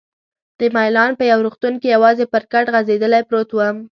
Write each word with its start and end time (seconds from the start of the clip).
د 0.59 0.61
میلان 0.75 1.11
په 1.19 1.23
یو 1.31 1.39
روغتون 1.45 1.73
کې 1.81 1.87
یوازې 1.95 2.25
پر 2.33 2.43
کټ 2.51 2.65
غځېدلی 2.73 3.21
پروت 3.29 3.49
وم. 3.53 3.77